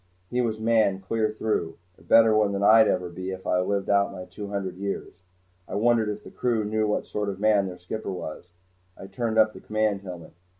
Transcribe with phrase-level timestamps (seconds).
[0.31, 3.59] He was man clear through a better one than I'd ever be even if I
[3.59, 5.19] lived out my two hundred years.
[5.67, 8.49] I wondered if the crew knew what sort of man their skipper was.
[8.97, 10.31] I turned up the command helmet.